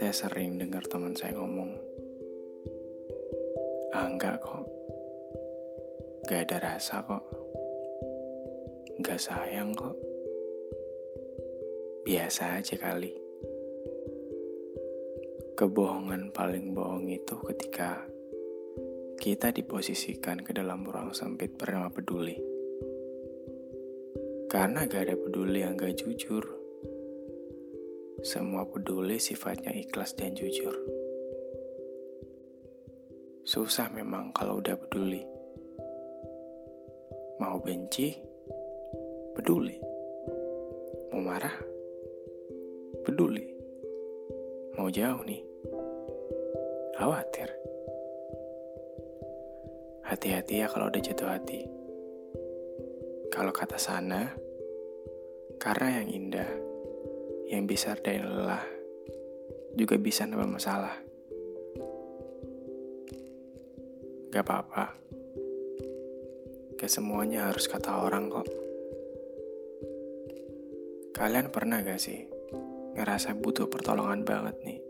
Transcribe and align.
Saya 0.00 0.16
sering 0.16 0.56
dengar 0.56 0.80
teman 0.88 1.12
saya 1.12 1.36
ngomong, 1.36 1.76
ah 3.92 4.08
enggak 4.08 4.40
kok, 4.40 4.64
gak 6.24 6.48
ada 6.48 6.56
rasa 6.72 7.04
kok, 7.04 7.20
gak 9.04 9.20
sayang 9.20 9.76
kok, 9.76 9.92
biasa 12.08 12.58
aja 12.58 12.80
kali. 12.80 13.12
Kebohongan 15.52 16.32
paling 16.32 16.72
bohong 16.72 17.10
itu 17.12 17.36
ketika 17.52 18.00
kita 19.20 19.52
diposisikan 19.52 20.40
ke 20.40 20.56
dalam 20.56 20.80
ruang 20.86 21.12
sempit 21.12 21.60
bernama 21.60 21.92
peduli. 21.92 22.40
Karena 24.48 24.88
gak 24.88 25.12
ada 25.12 25.16
peduli 25.20 25.60
yang 25.60 25.76
gak 25.76 25.92
jujur. 25.98 26.59
Semua 28.20 28.68
peduli 28.68 29.16
sifatnya 29.16 29.72
ikhlas 29.72 30.12
dan 30.12 30.36
jujur. 30.36 30.76
Susah 33.48 33.88
memang 33.88 34.28
kalau 34.36 34.60
udah 34.60 34.76
peduli. 34.76 35.24
Mau 37.40 37.56
benci, 37.64 38.12
peduli. 39.32 39.80
Mau 41.10 41.24
marah, 41.24 41.56
peduli. 43.08 43.48
Mau 44.76 44.92
jauh 44.92 45.24
nih, 45.24 45.40
khawatir. 47.00 47.48
Hati-hati 50.04 50.60
ya 50.60 50.68
kalau 50.68 50.92
udah 50.92 51.00
jatuh 51.00 51.28
hati. 51.40 51.64
Kalau 53.32 53.56
kata 53.56 53.80
sana, 53.80 54.28
karena 55.56 56.04
yang 56.04 56.08
indah 56.12 56.69
yang 57.50 57.66
bisa 57.66 57.98
redain 57.98 58.22
lelah 58.22 58.62
juga 59.74 59.98
bisa 59.98 60.22
nambah 60.22 60.54
masalah. 60.54 60.94
Gak 64.30 64.46
apa-apa. 64.46 64.94
Gak 66.78 66.90
semuanya 66.90 67.50
harus 67.50 67.66
kata 67.66 68.06
orang 68.06 68.30
kok. 68.30 68.46
Kalian 71.10 71.50
pernah 71.50 71.82
gak 71.82 71.98
sih 71.98 72.22
ngerasa 72.94 73.34
butuh 73.34 73.66
pertolongan 73.66 74.22
banget 74.22 74.56
nih? 74.62 74.80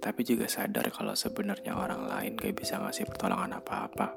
Tapi 0.00 0.20
juga 0.24 0.48
sadar 0.48 0.88
kalau 0.88 1.12
sebenarnya 1.12 1.76
orang 1.76 2.08
lain 2.08 2.40
gak 2.40 2.56
bisa 2.56 2.80
ngasih 2.80 3.04
pertolongan 3.04 3.60
apa-apa. 3.60 4.08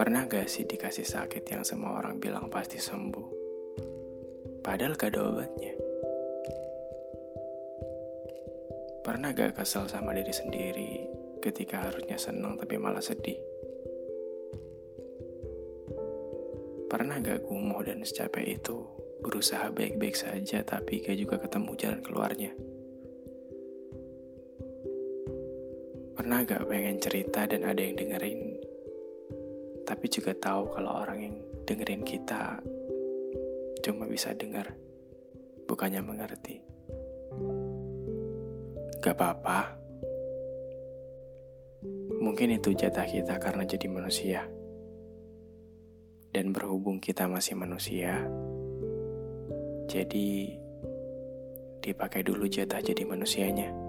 Pernah 0.00 0.24
gak 0.24 0.48
sih 0.48 0.64
dikasih 0.64 1.04
sakit 1.04 1.44
yang 1.52 1.60
semua 1.68 2.00
orang 2.00 2.16
bilang 2.16 2.48
pasti 2.48 2.80
sembuh? 2.80 3.39
Padahal 4.60 4.94
gak 4.94 5.16
ada 5.16 5.20
obatnya. 5.24 5.72
Pernah 9.00 9.32
gak 9.32 9.56
kesel 9.56 9.88
sama 9.88 10.12
diri 10.12 10.30
sendiri 10.30 10.92
ketika 11.40 11.88
harusnya 11.88 12.20
senang 12.20 12.60
tapi 12.60 12.76
malah 12.76 13.00
sedih? 13.00 13.40
Pernah 16.92 17.24
gak 17.24 17.48
kumuh 17.48 17.80
dan 17.80 18.04
secapek 18.04 18.60
itu 18.60 18.84
berusaha 19.24 19.72
baik-baik 19.72 20.16
saja 20.16 20.60
tapi 20.60 21.00
gak 21.00 21.16
juga 21.16 21.36
ketemu 21.40 21.70
jalan 21.80 22.00
keluarnya? 22.04 22.52
Pernah 26.14 26.38
gak 26.44 26.68
pengen 26.68 27.00
cerita 27.00 27.48
dan 27.48 27.64
ada 27.64 27.80
yang 27.80 27.96
dengerin 27.96 28.70
tapi 29.90 30.06
juga 30.06 30.30
tahu 30.38 30.70
kalau 30.70 31.02
orang 31.02 31.18
yang 31.18 31.36
dengerin 31.66 32.06
kita 32.06 32.62
cuma 33.80 34.04
bisa 34.04 34.36
dengar, 34.36 34.76
bukannya 35.64 36.04
mengerti. 36.04 36.60
Gak 39.00 39.16
apa-apa. 39.16 39.80
Mungkin 42.20 42.52
itu 42.60 42.76
jatah 42.76 43.08
kita 43.08 43.40
karena 43.40 43.64
jadi 43.64 43.88
manusia. 43.88 44.44
Dan 46.30 46.54
berhubung 46.54 47.02
kita 47.02 47.26
masih 47.26 47.58
manusia, 47.58 48.22
jadi 49.90 50.54
dipakai 51.82 52.22
dulu 52.22 52.46
jatah 52.46 52.78
jadi 52.78 53.02
manusianya. 53.02 53.79